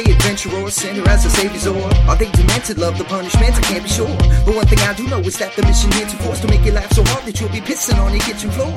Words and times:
They 0.00 0.12
adventurers, 0.12 0.76
sinner 0.76 1.06
as 1.10 1.26
a 1.26 1.30
savior's 1.30 1.66
or 1.66 1.76
Are 2.08 2.16
they 2.16 2.30
demented, 2.30 2.78
love 2.78 2.96
the 2.96 3.04
punishment? 3.04 3.54
I 3.54 3.60
can't 3.60 3.82
be 3.82 3.90
sure. 3.90 4.16
But 4.46 4.54
one 4.56 4.66
thing 4.66 4.78
I 4.78 4.94
do 4.94 5.06
know 5.06 5.18
is 5.18 5.36
that 5.38 5.54
the 5.56 5.62
mission 5.62 5.92
here 5.92 6.06
to 6.06 6.16
force 6.16 6.40
to 6.40 6.48
make 6.48 6.64
you 6.64 6.72
laugh 6.72 6.90
so 6.94 7.04
hard 7.04 7.26
that 7.26 7.38
you'll 7.38 7.50
be 7.50 7.60
pissing 7.60 8.02
on 8.02 8.10
your 8.12 8.20
kitchen 8.20 8.50
floor. 8.50 8.72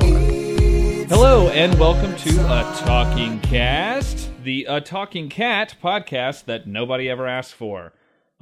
Hello 1.08 1.48
and 1.48 1.78
welcome 1.78 2.14
to 2.16 2.30
A 2.40 2.76
Talking 2.84 3.40
Cast, 3.40 4.28
the 4.42 4.66
A 4.68 4.82
Talking 4.82 5.30
Cat 5.30 5.76
podcast 5.82 6.44
that 6.44 6.66
nobody 6.66 7.08
ever 7.08 7.26
asked 7.26 7.54
for. 7.54 7.94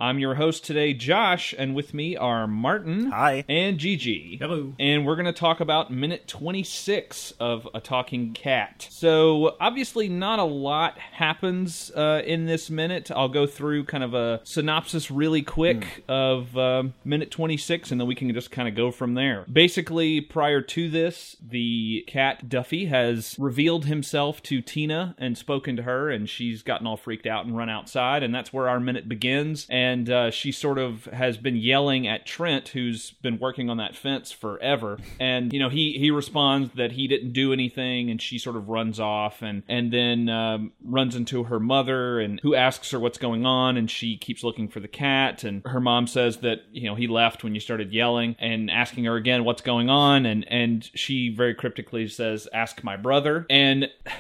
I'm 0.03 0.19
your 0.19 0.35
host 0.35 0.65
today, 0.65 0.95
Josh, 0.95 1.55
and 1.57 1.77
with 1.77 1.95
me 1.95 2.17
are 2.17 2.49
Martin. 2.49 3.13
Hi. 3.13 3.45
And 3.49 3.79
Gigi. 3.79 4.37
Hello. 4.37 4.75
And 4.81 5.07
we're 5.07 5.15
going 5.15 5.27
to 5.27 5.33
talk 5.33 5.61
about 5.61 5.93
minute 5.93 6.27
26 6.27 7.35
of 7.39 7.69
A 7.73 7.79
Talking 7.79 8.33
Cat. 8.33 8.89
So, 8.91 9.57
obviously, 9.61 10.09
not 10.09 10.41
a 10.41 10.45
lot 10.45 10.99
happens 10.99 11.93
uh, 11.95 12.21
in 12.27 12.47
this 12.47 12.69
minute. 12.69 13.13
I'll 13.13 13.29
go 13.29 13.47
through 13.47 13.85
kind 13.85 14.03
of 14.03 14.13
a 14.13 14.41
synopsis 14.43 15.09
really 15.09 15.43
quick 15.43 16.03
of 16.09 16.59
um 16.59 16.95
minute 17.05 17.31
26, 17.31 17.93
and 17.93 18.01
then 18.01 18.09
we 18.09 18.17
can 18.17 18.35
just 18.35 18.51
kind 18.51 18.67
of 18.67 18.75
go 18.75 18.91
from 18.91 19.15
there. 19.15 19.47
Basically, 19.53 20.21
prior 20.21 20.61
to 20.63 20.91
this, 20.91 21.37
the 21.41 22.05
cat 22.09 22.49
Duffy 22.49 22.87
has 22.87 23.37
revealed 23.39 23.85
himself 23.85 24.43
to 24.43 24.61
Tina 24.63 25.15
and 25.17 25.39
spoken 25.39 25.77
to 25.77 25.85
her, 25.85 26.11
and 26.11 26.29
she's 26.29 26.65
gotten 26.65 26.89
all 26.89 26.97
freaked 26.97 27.29
out 27.29 27.47
and 27.47 27.57
run 27.57 27.71
outside, 27.71 28.25
and 28.25 28.35
that's 28.35 28.53
where 28.53 28.69
our 28.69 28.81
minute 28.81 29.09
begins. 29.09 29.69
And 29.71 29.92
uh, 30.09 30.31
she 30.31 30.53
sort 30.53 30.79
of 30.79 31.05
has 31.07 31.37
been 31.37 31.57
yelling 31.57 32.07
at 32.07 32.27
Trent, 32.27 32.69
who's 32.69 33.11
been 33.11 33.39
working 33.39 33.71
on 33.71 33.77
that 33.79 33.97
fence 33.97 34.33
forever. 34.33 34.99
And 35.21 35.53
you 35.53 35.59
know, 35.59 35.69
he 35.69 35.99
he 35.99 36.11
responds 36.11 36.73
that 36.75 36.93
he 36.93 37.09
didn't 37.09 37.33
do 37.33 37.53
anything, 37.53 38.11
and 38.11 38.21
she 38.21 38.39
sort 38.39 38.57
of 38.57 38.69
runs 38.69 38.99
off, 39.01 39.43
and 39.43 39.63
and 39.69 39.93
then 39.93 40.29
um, 40.29 40.73
runs 40.85 41.17
into 41.17 41.45
her 41.45 41.61
mother, 41.61 42.21
and 42.21 42.41
who 42.41 42.55
asks 42.55 42.91
her 42.91 43.01
what's 43.01 43.19
going 43.19 43.47
on, 43.47 43.77
and 43.77 43.91
she 43.91 44.17
keeps 44.17 44.43
looking 44.43 44.69
for 44.69 44.81
the 44.81 44.89
cat, 44.89 45.45
and 45.45 45.63
her 45.67 45.81
mom 45.81 46.07
says 46.07 46.39
that 46.39 46.63
you 46.73 46.89
know 46.89 46.95
he 46.95 47.07
left 47.07 47.45
when 47.45 47.55
you 47.55 47.61
started 47.61 47.93
yelling, 47.93 48.37
and 48.39 48.71
asking 48.71 49.05
her 49.05 49.17
again 49.17 49.45
what's 49.45 49.63
going 49.63 49.91
on, 49.91 50.27
and 50.27 50.47
and 50.51 50.91
she 50.95 51.35
very 51.35 51.55
cryptically 51.55 52.09
says, 52.09 52.49
"Ask 52.53 52.83
my 52.85 52.97
brother," 52.97 53.47
and. 53.49 53.89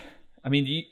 I 0.44 0.48
mean, 0.48 0.84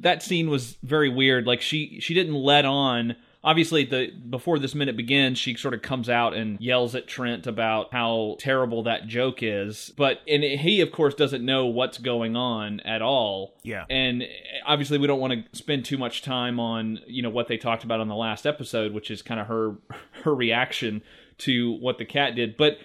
that 0.00 0.22
scene 0.22 0.48
was 0.48 0.78
very 0.82 1.10
weird. 1.10 1.46
Like 1.46 1.60
she 1.60 2.00
she 2.00 2.14
didn't 2.14 2.34
let 2.34 2.64
on. 2.64 3.16
Obviously, 3.44 3.84
the 3.84 4.10
before 4.10 4.58
this 4.58 4.74
minute 4.74 4.96
begins, 4.96 5.38
she 5.38 5.54
sort 5.54 5.74
of 5.74 5.82
comes 5.82 6.08
out 6.08 6.34
and 6.34 6.58
yells 6.60 6.94
at 6.94 7.06
Trent 7.06 7.46
about 7.46 7.92
how 7.92 8.36
terrible 8.40 8.82
that 8.84 9.06
joke 9.06 9.42
is. 9.42 9.92
But 9.96 10.20
and 10.26 10.42
he, 10.42 10.80
of 10.80 10.90
course, 10.90 11.14
doesn't 11.14 11.44
know 11.44 11.66
what's 11.66 11.98
going 11.98 12.36
on 12.36 12.80
at 12.80 13.02
all. 13.02 13.54
Yeah. 13.62 13.84
And 13.90 14.24
obviously, 14.66 14.96
we 14.96 15.06
don't 15.06 15.20
want 15.20 15.32
to 15.34 15.56
spend 15.56 15.84
too 15.84 15.98
much 15.98 16.22
time 16.22 16.58
on 16.58 17.00
you 17.06 17.22
know 17.22 17.30
what 17.30 17.48
they 17.48 17.58
talked 17.58 17.84
about 17.84 18.00
on 18.00 18.08
the 18.08 18.16
last 18.16 18.46
episode, 18.46 18.92
which 18.92 19.10
is 19.10 19.20
kind 19.20 19.38
of 19.38 19.46
her 19.48 19.74
her 20.24 20.34
reaction 20.34 21.02
to 21.36 21.72
what 21.72 21.98
the 21.98 22.04
cat 22.04 22.34
did. 22.34 22.56
But 22.56 22.78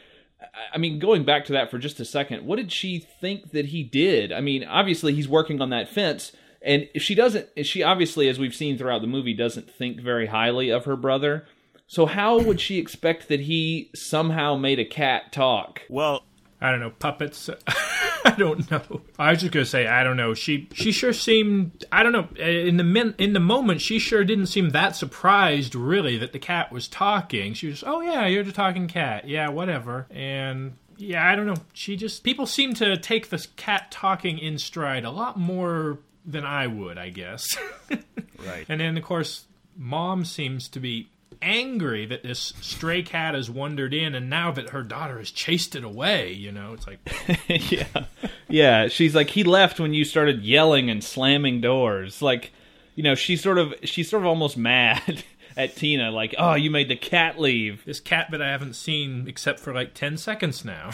I 0.74 0.78
mean, 0.78 1.00
going 1.00 1.24
back 1.24 1.46
to 1.46 1.54
that 1.54 1.72
for 1.72 1.78
just 1.78 2.00
a 2.00 2.06
second, 2.06 2.46
what 2.46 2.58
did 2.58 2.72
she 2.72 3.00
think 3.00 3.52
that 3.52 3.68
he 3.68 3.84
did? 3.84 4.32
I 4.32 4.42
mean, 4.42 4.64
obviously 4.64 5.14
he's 5.14 5.28
working 5.28 5.62
on 5.62 5.70
that 5.70 5.90
fence, 5.90 6.32
and 6.62 6.88
she 6.98 7.16
doesn't. 7.16 7.48
She 7.66 7.84
obviously, 7.84 8.28
as 8.28 8.40
we've 8.40 8.56
seen 8.56 8.78
throughout 8.78 9.02
the 9.02 9.08
movie, 9.08 9.34
doesn't 9.34 9.70
think 9.70 10.00
very 10.00 10.28
highly 10.28 10.70
of 10.70 10.86
her 10.86 10.96
brother. 10.96 11.46
So 11.88 12.06
how 12.06 12.40
would 12.40 12.62
she 12.62 12.78
expect 12.78 13.30
that 13.30 13.42
he 13.42 13.90
somehow 13.96 14.56
made 14.56 14.80
a 14.80 14.86
cat 14.86 15.32
talk? 15.32 15.82
Well, 15.90 16.24
I 16.62 16.72
don't 16.72 16.82
know 16.82 16.92
puppets. 16.92 17.50
I 18.26 18.36
don't 18.38 18.70
know. 18.70 19.02
I 19.18 19.32
was 19.32 19.42
just 19.42 19.54
gonna 19.54 19.66
say 19.66 19.88
I 19.88 20.04
don't 20.04 20.18
know. 20.18 20.34
She 20.34 20.68
she 20.74 20.92
sure 20.92 21.14
seemed 21.14 21.86
I 21.92 22.04
don't 22.04 22.12
know 22.12 22.28
in 22.38 22.78
the 22.78 22.84
min, 22.84 23.16
in 23.18 23.34
the 23.34 23.40
moment 23.40 23.82
she 23.82 23.98
sure 23.98 24.24
didn't 24.24 24.48
seem 24.48 24.72
that 24.72 24.96
surprised 24.96 25.74
really 25.74 26.18
that 26.18 26.34
the 26.34 26.40
cat 26.40 26.72
was 26.72 26.88
talking. 26.88 27.54
She 27.54 27.68
was 27.68 27.84
oh 27.86 28.02
yeah 28.02 28.28
you're 28.28 28.44
the 28.44 28.52
talking 28.52 28.88
cat 28.88 29.28
yeah 29.28 29.50
whatever 29.50 30.08
and 30.12 30.76
yeah 30.98 31.28
I 31.28 31.36
don't 31.36 31.48
know. 31.48 31.56
She 31.74 31.96
just 31.96 32.24
people 32.24 32.46
seem 32.46 32.74
to 32.76 32.98
take 32.98 33.30
this 33.30 33.48
cat 33.56 33.90
talking 33.90 34.38
in 34.38 34.58
stride 34.58 35.06
a 35.06 35.12
lot 35.12 35.40
more 35.40 36.00
than 36.30 36.46
I 36.46 36.68
would 36.68 36.98
I 36.98 37.10
guess. 37.10 37.48
right. 37.90 38.66
And 38.68 38.82
then 38.82 38.98
of 38.98 39.04
course 39.04 39.46
mom 39.78 40.26
seems 40.26 40.68
to 40.70 40.80
be 40.80 41.10
angry 41.42 42.06
that 42.06 42.22
this 42.24 42.54
stray 42.60 43.02
cat 43.02 43.34
has 43.34 43.50
wandered 43.50 43.94
in 43.94 44.14
and 44.14 44.30
now 44.30 44.52
that 44.52 44.70
her 44.70 44.84
daughter 44.84 45.20
has 45.20 45.32
chased 45.32 45.74
it 45.74 45.86
away 45.86 46.34
you 46.34 46.52
know 46.52 46.74
it's 46.74 46.86
like 46.86 47.00
yeah, 47.72 48.06
yeah. 48.50 48.88
She's 48.88 49.16
like 49.16 49.30
he 49.30 49.44
left 49.44 49.80
when 49.80 49.94
you 49.94 50.04
started 50.04 50.42
yelling 50.42 50.90
and 50.90 51.04
slamming 51.04 51.62
doors. 51.62 52.22
Like, 52.22 52.52
you 52.96 53.04
know, 53.04 53.16
she's 53.16 53.42
sort 53.42 53.58
of 53.58 53.74
she's 53.84 54.10
sort 54.10 54.24
of 54.24 54.28
almost 54.28 54.58
mad 54.70 55.24
at 55.56 55.76
Tina. 55.76 56.12
Like, 56.12 56.36
oh, 56.38 56.56
you 56.56 56.72
made 56.72 56.90
the 56.90 56.96
cat 56.96 57.40
leave. 57.40 57.86
this 57.86 58.00
cat 58.00 58.28
that 58.32 58.42
I 58.42 58.50
haven't 58.50 58.74
seen 58.74 59.26
except 59.28 59.60
for 59.60 59.74
like 59.74 59.94
10 59.94 60.18
seconds 60.18 60.66
now. 60.66 60.92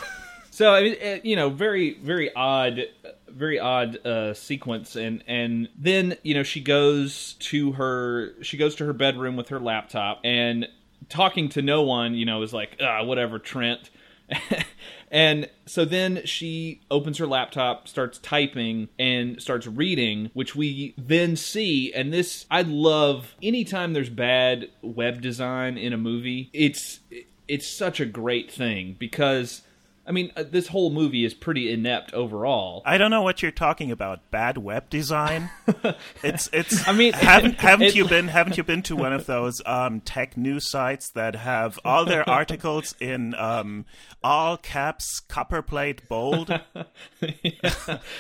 So 0.56 0.74
I 0.74 0.84
mean, 0.84 0.96
eh, 1.02 1.20
you 1.22 1.36
know, 1.36 1.50
very 1.50 1.96
very 1.96 2.34
odd, 2.34 2.80
very 3.28 3.60
odd 3.60 3.98
uh, 4.08 4.34
sequence, 4.34 4.96
and 4.96 5.22
and 5.28 5.68
then 5.78 6.16
you 6.24 6.34
know 6.34 6.44
she 6.44 6.62
goes 6.62 7.34
to 7.40 7.74
her 7.74 8.42
she 8.42 8.56
goes 8.56 8.74
to 8.76 8.86
her 8.86 8.94
bedroom 8.94 9.36
with 9.36 9.50
her 9.50 9.60
laptop 9.60 10.22
and 10.24 10.70
talking 11.10 11.50
to 11.50 11.62
no 11.62 11.82
one. 11.82 12.14
You 12.14 12.26
know, 12.26 12.42
is 12.42 12.54
like 12.54 12.78
ah 12.80 13.04
whatever 13.04 13.38
Trent. 13.38 13.90
and 15.12 15.50
so 15.66 15.84
then 15.84 16.22
she 16.24 16.80
opens 16.90 17.18
her 17.18 17.28
laptop, 17.28 17.90
starts 17.90 18.18
typing, 18.20 18.88
and 18.98 19.42
starts 19.42 19.68
reading, 19.68 20.30
which 20.34 20.56
we 20.56 20.94
then 20.98 21.36
see. 21.36 21.92
And 21.92 22.14
this, 22.14 22.46
I 22.50 22.62
love 22.62 23.36
anytime 23.44 23.92
there's 23.92 24.10
bad 24.10 24.70
web 24.82 25.20
design 25.20 25.78
in 25.78 25.92
a 25.92 25.98
movie. 25.98 26.50
It's 26.54 27.02
it's 27.46 27.68
such 27.68 28.00
a 28.00 28.06
great 28.06 28.50
thing 28.50 28.96
because 28.98 29.62
I 30.08 30.12
mean, 30.12 30.32
uh, 30.36 30.44
this 30.44 30.68
whole 30.68 30.92
movie 30.92 31.26
is 31.26 31.34
pretty 31.34 31.72
inept 31.72 32.14
overall. 32.14 32.84
I 32.86 32.98
don't 33.00 33.10
know 33.10 33.24
what 33.24 33.42
you're 33.42 33.52
talking 33.52 33.90
about. 33.92 34.30
Bad 34.30 34.58
web 34.58 34.90
design. 34.90 35.50
it's 36.24 36.48
it's. 36.54 36.88
I 36.88 36.92
mean, 36.92 37.14
haven't 37.14 37.56
haven't 37.60 37.88
it- 37.88 37.96
you 37.96 38.08
been 38.08 38.28
haven't 38.28 38.56
you 38.58 38.64
been 38.64 38.84
to 38.84 38.96
one 38.96 39.14
of 39.14 39.26
those 39.26 39.62
um, 39.66 40.02
tech 40.02 40.38
news 40.38 40.70
sites 40.70 41.10
that 41.12 41.36
have 41.36 41.80
all 41.84 42.06
their 42.06 42.28
articles 42.30 42.94
in 43.00 43.34
um, 43.36 43.86
all 44.24 44.58
caps, 44.58 45.22
copperplate, 45.28 46.08
bold? 46.08 46.52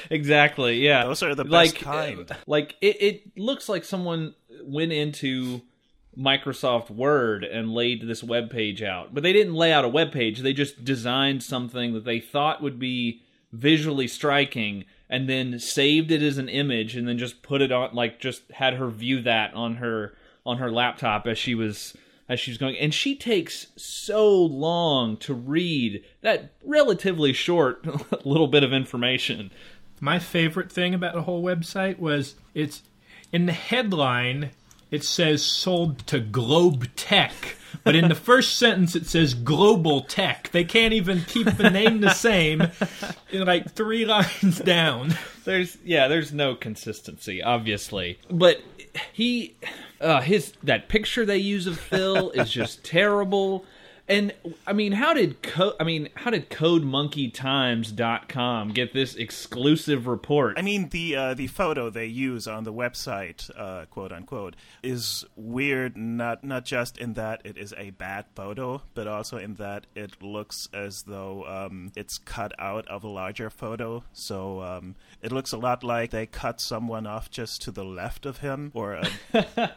exactly. 0.09 0.77
Yeah, 0.79 1.05
Those 1.05 1.23
are 1.23 1.35
the 1.35 1.43
best 1.43 1.51
like, 1.51 1.75
kind. 1.75 2.31
uh, 2.31 2.35
Like 2.47 2.75
it, 2.81 3.01
it 3.01 3.37
looks 3.37 3.69
like 3.69 3.83
someone 3.85 4.33
went 4.63 4.91
into 4.91 5.61
Microsoft 6.17 6.89
Word 6.89 7.43
and 7.43 7.73
laid 7.73 8.07
this 8.07 8.23
web 8.23 8.49
page 8.49 8.81
out, 8.81 9.13
but 9.13 9.23
they 9.23 9.33
didn't 9.33 9.55
lay 9.55 9.71
out 9.71 9.85
a 9.85 9.89
web 9.89 10.11
page. 10.11 10.39
They 10.39 10.53
just 10.53 10.85
designed 10.85 11.43
something 11.43 11.93
that 11.93 12.05
they 12.05 12.19
thought 12.19 12.61
would 12.61 12.79
be 12.79 13.21
visually 13.51 14.07
striking, 14.07 14.85
and 15.09 15.29
then 15.29 15.59
saved 15.59 16.11
it 16.11 16.21
as 16.21 16.37
an 16.37 16.49
image, 16.49 16.95
and 16.95 17.07
then 17.07 17.17
just 17.17 17.41
put 17.41 17.61
it 17.61 17.71
on, 17.71 17.93
like 17.93 18.19
just 18.19 18.49
had 18.51 18.75
her 18.75 18.89
view 18.89 19.21
that 19.21 19.53
on 19.53 19.75
her 19.75 20.15
on 20.45 20.57
her 20.57 20.71
laptop 20.71 21.25
as 21.27 21.37
she 21.37 21.55
was 21.55 21.95
as 22.27 22.39
she 22.39 22.51
was 22.51 22.57
going. 22.57 22.77
And 22.77 22.93
she 22.93 23.15
takes 23.15 23.67
so 23.75 24.35
long 24.35 25.17
to 25.17 25.33
read 25.33 26.03
that 26.21 26.51
relatively 26.63 27.33
short 27.33 27.85
little 28.25 28.47
bit 28.47 28.63
of 28.63 28.73
information. 28.73 29.51
My 30.01 30.19
favorite 30.19 30.71
thing 30.71 30.93
about 30.93 31.13
the 31.13 31.23
whole 31.23 31.43
website 31.43 31.99
was 31.99 32.35
it's 32.53 32.83
in 33.31 33.45
the 33.45 33.53
headline 33.53 34.51
it 34.95 35.03
says 35.03 35.43
sold 35.43 36.07
to 36.07 36.19
Globe 36.19 36.87
Tech. 36.95 37.57
But 37.83 37.95
in 37.95 38.07
the 38.07 38.15
first 38.15 38.55
sentence, 38.57 38.95
it 38.95 39.05
says 39.05 39.33
Global 39.33 40.01
Tech. 40.01 40.49
They 40.51 40.63
can't 40.63 40.93
even 40.93 41.21
keep 41.27 41.47
the 41.57 41.69
name 41.69 41.99
the 41.99 42.13
same, 42.13 42.63
like 43.31 43.73
three 43.73 44.05
lines 44.15 44.59
down. 44.59 45.15
There's 45.43 45.77
yeah, 45.83 46.07
there's 46.07 46.31
no 46.31 46.55
consistency, 46.55 47.43
obviously. 47.43 48.19
But 48.31 48.61
he, 49.11 49.55
uh, 49.99 50.21
his 50.21 50.53
that 50.63 50.87
picture 50.87 51.25
they 51.25 51.37
use 51.37 51.67
of 51.67 51.77
Phil 51.77 52.31
is 52.31 52.49
just 52.49 52.83
terrible. 52.85 53.65
And 54.07 54.33
I 54.67 54.73
mean, 54.73 54.91
how 54.91 55.15
did 55.15 55.41
Co- 55.41 55.73
I 55.79 55.83
mean, 55.83 56.09
how 56.13 56.29
did 56.29 56.51
CodeMonkeyTimes.com 56.51 58.69
get 58.69 58.93
this 58.93 59.15
exclusive 59.15 60.05
report? 60.05 60.59
I 60.59 60.61
mean, 60.61 60.89
the 60.89 61.15
uh, 61.15 61.33
the 61.33 61.47
photo 61.47 61.89
they 61.89 62.05
use 62.05 62.47
on 62.47 62.65
the 62.65 62.73
website, 62.73 63.49
uh, 63.57 63.85
quote 63.85 64.11
unquote, 64.11 64.55
is 64.83 65.25
weird. 65.35 65.97
Not 65.97 66.43
not 66.43 66.65
just 66.65 66.99
in 66.99 67.13
that 67.13 67.41
it 67.45 67.57
is 67.57 67.73
a 67.77 67.89
bad 67.91 68.25
photo, 68.35 68.81
but 68.93 69.07
also 69.07 69.37
in 69.37 69.55
that 69.55 69.87
it 69.95 70.21
looks 70.21 70.67
as 70.71 71.01
though 71.07 71.43
um, 71.45 71.91
it's 71.95 72.19
cut 72.19 72.51
out 72.59 72.87
of 72.87 73.03
a 73.03 73.09
larger 73.09 73.49
photo. 73.49 74.03
So 74.13 74.61
um, 74.61 74.93
it 75.23 75.31
looks 75.31 75.51
a 75.51 75.57
lot 75.57 75.83
like 75.83 76.11
they 76.11 76.27
cut 76.27 76.61
someone 76.61 77.07
off 77.07 77.31
just 77.31 77.63
to 77.63 77.71
the 77.71 77.85
left 77.85 78.27
of 78.27 78.37
him, 78.37 78.69
or. 78.75 79.01
Uh, 79.33 79.33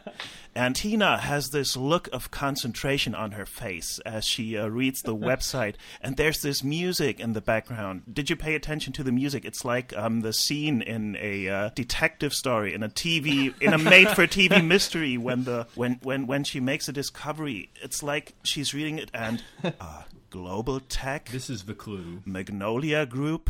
and 0.55 0.75
Tina 0.75 1.17
has 1.17 1.49
this 1.49 1.75
look 1.75 2.07
of 2.11 2.31
concentration 2.31 3.15
on 3.15 3.31
her 3.31 3.45
face 3.45 3.99
as 4.05 4.18
she 4.25 4.57
uh, 4.57 4.67
reads 4.67 5.01
the 5.01 5.15
website, 5.29 5.75
and 6.01 6.17
there's 6.17 6.41
this 6.41 6.63
music 6.63 7.19
in 7.19 7.33
the 7.33 7.41
background. 7.41 8.03
Did 8.11 8.29
you 8.29 8.35
pay 8.35 8.55
attention 8.55 8.93
to 8.93 9.03
the 9.03 9.11
music? 9.11 9.45
It's 9.45 9.65
like 9.65 9.95
um, 9.97 10.21
the 10.21 10.33
scene 10.33 10.81
in 10.81 11.17
a 11.19 11.47
uh, 11.47 11.69
detective 11.75 12.33
story 12.33 12.73
in 12.73 12.83
a 12.83 12.89
TV 12.89 13.59
in 13.61 13.73
a 13.73 13.77
made-for-TV 13.77 14.65
mystery 14.65 15.17
when 15.17 15.43
the 15.43 15.67
when 15.75 15.99
when 16.03 16.27
when 16.27 16.43
she 16.43 16.59
makes 16.59 16.87
a 16.87 16.93
discovery. 16.93 17.71
It's 17.81 18.03
like 18.03 18.33
she's 18.43 18.73
reading 18.73 18.99
it 18.99 19.11
and 19.13 19.43
uh, 19.63 20.03
global 20.29 20.79
tech. 20.79 21.29
This 21.29 21.49
is 21.49 21.63
the 21.63 21.73
clue. 21.73 22.21
Magnolia 22.25 23.05
Group 23.05 23.49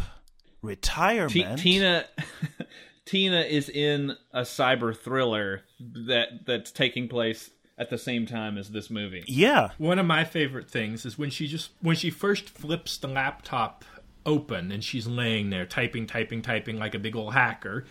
retirement. 0.61 1.59
T- 1.59 1.63
Tina. 1.63 2.05
Tina 3.05 3.41
is 3.41 3.69
in 3.69 4.15
a 4.31 4.41
cyber 4.41 4.95
thriller 4.95 5.63
that 5.79 6.45
that's 6.45 6.71
taking 6.71 7.07
place 7.07 7.49
at 7.79 7.89
the 7.89 7.97
same 7.97 8.25
time 8.25 8.57
as 8.57 8.69
this 8.69 8.89
movie. 8.89 9.23
Yeah. 9.25 9.69
One 9.77 9.97
of 9.97 10.05
my 10.05 10.25
favorite 10.25 10.69
things 10.69 11.05
is 11.05 11.17
when 11.17 11.29
she 11.29 11.47
just 11.47 11.71
when 11.81 11.95
she 11.95 12.09
first 12.09 12.49
flips 12.49 12.97
the 12.97 13.07
laptop 13.07 13.85
open 14.25 14.71
and 14.71 14.83
she's 14.83 15.07
laying 15.07 15.49
there 15.49 15.65
typing 15.65 16.05
typing 16.05 16.41
typing 16.41 16.77
like 16.77 16.93
a 16.93 16.99
big 16.99 17.15
old 17.15 17.33
hacker 17.33 17.85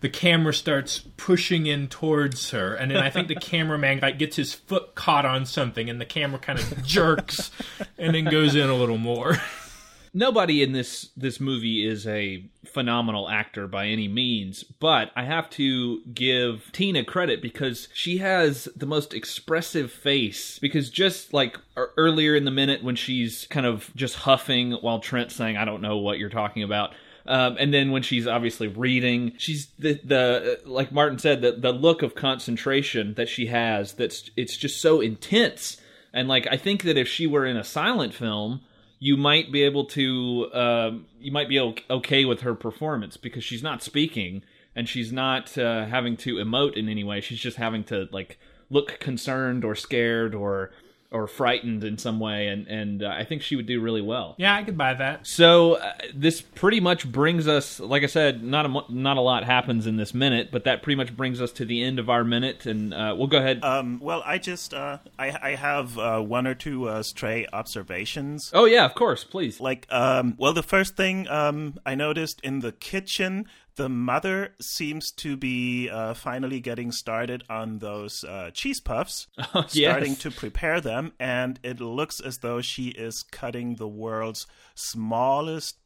the 0.00 0.08
camera 0.08 0.52
starts 0.52 0.98
pushing 1.16 1.64
in 1.64 1.88
towards 1.88 2.50
her 2.50 2.74
and 2.74 2.90
then 2.90 2.98
i 2.98 3.08
think 3.08 3.26
the 3.26 3.34
cameraman 3.40 3.98
like 4.00 4.18
gets 4.18 4.36
his 4.36 4.52
foot 4.52 4.94
caught 4.94 5.24
on 5.24 5.46
something 5.46 5.88
and 5.88 5.98
the 5.98 6.04
camera 6.04 6.38
kind 6.38 6.58
of 6.58 6.84
jerks 6.84 7.50
and 7.98 8.14
then 8.14 8.26
goes 8.26 8.54
in 8.54 8.68
a 8.68 8.74
little 8.74 8.98
more 8.98 9.38
nobody 10.12 10.62
in 10.62 10.72
this 10.72 11.10
this 11.16 11.40
movie 11.40 11.86
is 11.86 12.06
a 12.06 12.44
phenomenal 12.64 13.28
actor 13.28 13.66
by 13.66 13.86
any 13.86 14.08
means, 14.08 14.62
but 14.62 15.10
I 15.16 15.24
have 15.24 15.48
to 15.50 16.02
give 16.12 16.70
Tina 16.72 17.04
credit 17.04 17.40
because 17.40 17.88
she 17.92 18.18
has 18.18 18.68
the 18.76 18.86
most 18.86 19.14
expressive 19.14 19.90
face. 19.90 20.58
Because 20.58 20.90
just 20.90 21.32
like 21.32 21.58
earlier 21.76 22.34
in 22.34 22.44
the 22.44 22.50
minute 22.50 22.82
when 22.82 22.96
she's 22.96 23.46
kind 23.48 23.66
of 23.66 23.90
just 23.96 24.16
huffing 24.16 24.72
while 24.72 25.00
Trent's 25.00 25.34
saying, 25.34 25.56
"I 25.56 25.64
don't 25.64 25.82
know 25.82 25.96
what 25.98 26.18
you're 26.18 26.30
talking 26.30 26.62
about." 26.62 26.92
Um, 27.28 27.56
and 27.58 27.74
then 27.74 27.90
when 27.90 28.02
she's 28.02 28.26
obviously 28.26 28.68
reading, 28.68 29.32
she's 29.36 29.66
the 29.78 30.00
the 30.04 30.60
like 30.64 30.92
Martin 30.92 31.18
said, 31.18 31.42
the 31.42 31.52
the 31.52 31.72
look 31.72 32.02
of 32.02 32.14
concentration 32.14 33.14
that 33.14 33.28
she 33.28 33.46
has. 33.46 33.94
That's 33.94 34.30
it's 34.36 34.56
just 34.56 34.80
so 34.80 35.00
intense. 35.00 35.78
And 36.12 36.28
like 36.28 36.46
I 36.50 36.56
think 36.56 36.82
that 36.84 36.96
if 36.96 37.08
she 37.08 37.26
were 37.26 37.44
in 37.44 37.56
a 37.56 37.64
silent 37.64 38.14
film, 38.14 38.60
you 38.98 39.16
might 39.16 39.52
be 39.52 39.62
able 39.62 39.84
to 39.84 40.50
um, 40.52 41.06
you 41.20 41.32
might 41.32 41.48
be 41.48 41.60
okay 41.90 42.24
with 42.24 42.40
her 42.40 42.54
performance 42.54 43.16
because 43.16 43.44
she's 43.44 43.62
not 43.62 43.82
speaking 43.82 44.42
and 44.74 44.88
she's 44.88 45.12
not 45.12 45.56
uh, 45.58 45.86
having 45.86 46.16
to 46.18 46.36
emote 46.36 46.76
in 46.76 46.88
any 46.88 47.04
way. 47.04 47.20
She's 47.20 47.40
just 47.40 47.56
having 47.56 47.84
to 47.84 48.08
like 48.12 48.38
look 48.70 48.98
concerned 49.00 49.64
or 49.64 49.74
scared 49.74 50.34
or 50.34 50.70
or 51.10 51.26
frightened 51.26 51.84
in 51.84 51.98
some 51.98 52.20
way, 52.20 52.48
and 52.48 52.66
and 52.66 53.02
uh, 53.02 53.08
I 53.08 53.24
think 53.24 53.42
she 53.42 53.56
would 53.56 53.66
do 53.66 53.80
really 53.80 54.02
well. 54.02 54.34
Yeah, 54.38 54.54
I 54.54 54.64
could 54.64 54.76
buy 54.76 54.94
that. 54.94 55.26
So 55.26 55.74
uh, 55.74 55.92
this 56.14 56.40
pretty 56.40 56.80
much 56.80 57.10
brings 57.10 57.48
us, 57.48 57.80
like 57.80 58.02
I 58.02 58.06
said, 58.06 58.42
not 58.42 58.66
a 58.66 58.92
not 58.92 59.16
a 59.16 59.20
lot 59.20 59.44
happens 59.44 59.86
in 59.86 59.96
this 59.96 60.14
minute, 60.14 60.50
but 60.50 60.64
that 60.64 60.82
pretty 60.82 60.96
much 60.96 61.16
brings 61.16 61.40
us 61.40 61.52
to 61.52 61.64
the 61.64 61.82
end 61.82 61.98
of 61.98 62.10
our 62.10 62.24
minute, 62.24 62.66
and 62.66 62.92
uh, 62.92 63.14
we'll 63.16 63.28
go 63.28 63.38
ahead. 63.38 63.64
Um, 63.64 64.00
well, 64.00 64.22
I 64.24 64.38
just 64.38 64.74
uh, 64.74 64.98
I 65.18 65.36
I 65.42 65.54
have 65.54 65.98
uh, 65.98 66.20
one 66.20 66.46
or 66.46 66.54
two 66.54 66.88
uh, 66.88 67.02
stray 67.02 67.46
observations. 67.52 68.50
Oh 68.52 68.64
yeah, 68.64 68.84
of 68.84 68.94
course, 68.94 69.24
please. 69.24 69.60
Like, 69.60 69.86
um, 69.90 70.34
well, 70.38 70.52
the 70.52 70.62
first 70.62 70.96
thing 70.96 71.28
um, 71.28 71.78
I 71.84 71.94
noticed 71.94 72.40
in 72.42 72.60
the 72.60 72.72
kitchen 72.72 73.46
the 73.76 73.88
mother 73.88 74.54
seems 74.60 75.12
to 75.12 75.36
be 75.36 75.88
uh, 75.88 76.14
finally 76.14 76.60
getting 76.60 76.90
started 76.90 77.44
on 77.48 77.78
those 77.78 78.24
uh, 78.24 78.50
cheese 78.52 78.80
puffs, 78.80 79.28
oh, 79.54 79.64
starting 79.68 80.16
to 80.16 80.30
prepare 80.30 80.80
them, 80.80 81.12
and 81.20 81.60
it 81.62 81.80
looks 81.80 82.20
as 82.20 82.38
though 82.38 82.60
she 82.60 82.88
is 82.88 83.22
cutting 83.22 83.76
the 83.76 83.88
world's 83.88 84.46
smallest 84.74 85.76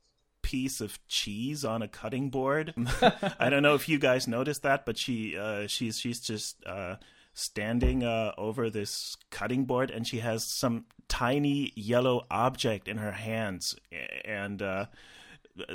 piece 0.42 0.80
of 0.80 0.98
cheese 1.06 1.64
on 1.64 1.82
a 1.82 1.88
cutting 1.88 2.30
board. 2.30 2.74
I 3.38 3.50
don't 3.50 3.62
know 3.62 3.74
if 3.74 3.88
you 3.88 3.98
guys 3.98 4.26
noticed 4.26 4.62
that, 4.62 4.86
but 4.86 4.96
she 4.96 5.36
uh, 5.36 5.66
she's 5.66 5.98
she's 5.98 6.20
just 6.20 6.64
uh, 6.64 6.96
standing 7.34 8.04
uh, 8.04 8.32
over 8.38 8.70
this 8.70 9.16
cutting 9.30 9.64
board, 9.64 9.90
and 9.90 10.06
she 10.06 10.20
has 10.20 10.44
some 10.44 10.86
tiny 11.08 11.72
yellow 11.74 12.24
object 12.30 12.88
in 12.88 12.98
her 12.98 13.12
hands, 13.12 13.76
and 14.24 14.62
uh, 14.62 14.86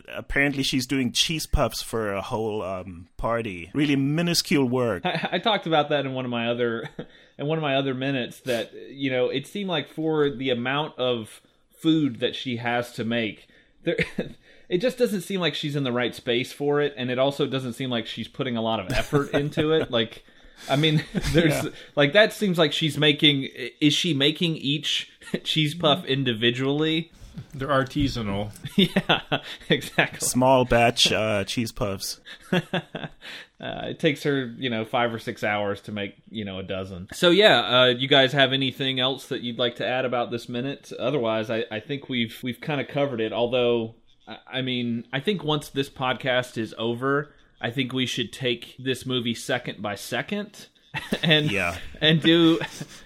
apparently 0.08 0.64
she's 0.64 0.86
doing 0.86 1.12
cheese 1.12 1.46
puffs 1.46 1.82
for 1.82 2.14
a 2.14 2.22
whole 2.22 2.62
um, 2.62 3.08
party. 3.18 3.72
Really 3.74 3.96
minuscule 3.96 4.68
work. 4.68 5.06
I, 5.06 5.30
I, 5.34 5.40
talked 5.40 5.68
about 5.68 5.90
that 5.90 6.06
in 6.06 6.14
one 6.14 6.26
of 6.26 6.32
my 6.32 6.50
other 6.50 6.90
in 7.38 7.48
one 7.48 7.58
of 7.58 7.62
my 7.62 7.76
other 7.76 7.94
minutes. 7.94 8.42
That 8.42 8.74
you 8.90 9.12
know, 9.12 9.30
it 9.30 9.48
seemed 9.48 9.70
like 9.70 9.90
for 9.90 10.30
the 10.30 10.50
amount 10.50 10.98
of 10.98 11.42
food 11.78 12.20
that 12.20 12.36
she 12.36 12.58
has 12.58 12.92
to 12.94 13.04
make, 13.04 13.48
there. 13.84 13.98
it 14.70 14.80
just 14.80 14.98
doesn't 14.98 15.22
seem 15.22 15.40
like 15.40 15.56
she's 15.56 15.76
in 15.76 15.84
the 15.84 15.92
right 15.92 16.16
space 16.16 16.52
for 16.52 16.82
it, 16.82 16.94
and 16.98 17.12
it 17.12 17.20
also 17.20 17.46
doesn't 17.46 17.74
seem 17.74 17.90
like 17.90 18.08
she's 18.08 18.28
putting 18.28 18.58
a 18.58 18.62
lot 18.62 18.80
of 18.80 18.92
effort 18.92 19.32
into 19.34 19.74
it. 19.74 19.92
Like, 19.92 20.24
I 20.70 20.76
mean, 20.76 21.04
there's 21.34 21.64
yeah. 21.64 21.70
like 21.96 22.14
that 22.14 22.34
seems 22.34 22.58
like 22.58 22.74
she's 22.74 22.98
making. 22.98 23.50
Is 23.82 23.94
she 23.94 24.14
making 24.14 24.56
each 24.58 25.12
cheese 25.44 25.76
puff 25.76 26.06
individually? 26.06 27.12
They're 27.54 27.68
artisanal. 27.68 28.52
yeah, 28.76 29.40
exactly. 29.70 30.28
Small 30.28 30.66
batch 30.66 31.12
uh, 31.12 31.44
cheese 31.46 31.72
puffs. 31.72 32.20
uh, 32.52 32.62
it 33.60 34.00
takes 34.00 34.24
her, 34.24 34.54
you 34.58 34.70
know, 34.70 34.86
five 34.86 35.14
or 35.14 35.20
six 35.20 35.44
hours 35.44 35.82
to 35.82 35.92
make, 35.92 36.16
you 36.30 36.46
know, 36.46 36.60
a 36.60 36.64
dozen. 36.64 37.08
So 37.14 37.30
yeah, 37.30 37.60
uh, 37.60 37.86
you 37.88 38.08
guys 38.08 38.34
have 38.34 38.54
anything 38.54 39.00
else 39.00 39.28
that 39.28 39.42
you'd 39.42 39.60
like 39.60 39.76
to 39.76 39.88
add 39.88 40.06
about 40.06 40.32
this 40.32 40.50
minute? 40.50 40.92
Otherwise, 41.00 41.50
I, 41.50 41.66
I 41.72 41.80
think 41.80 42.10
we've 42.10 42.38
we've 42.44 42.62
kind 42.62 42.82
of 42.82 42.88
covered 42.88 43.22
it. 43.22 43.34
Although, 43.34 43.96
I, 44.28 44.38
I 44.48 44.62
mean, 44.62 45.08
I 45.14 45.20
think 45.20 45.44
once 45.44 45.70
this 45.70 45.90
podcast 45.90 46.58
is 46.58 46.76
over, 46.78 47.34
I 47.62 47.72
think 47.72 47.94
we 47.94 48.06
should 48.06 48.34
take 48.34 48.76
this 48.78 49.06
movie 49.06 49.36
second 49.36 49.82
by 49.82 49.96
second 49.96 50.68
and 51.24 51.52
yeah. 51.52 51.78
and 52.02 52.22
do 52.22 52.60